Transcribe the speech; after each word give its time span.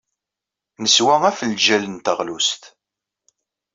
Neswa 0.81 1.15
afenjal 1.29 1.83
n 1.87 1.95
teɣlust. 2.05 2.63